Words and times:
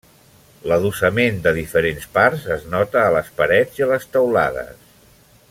L'adossament 0.69 1.37
de 1.43 1.53
diferents 1.57 2.07
parts 2.15 2.49
es 2.57 2.65
nota 2.73 3.05
a 3.05 3.13
les 3.17 3.31
parets 3.43 3.83
i 3.83 3.87
a 3.89 3.91
les 3.93 4.09
teulades. 4.17 4.83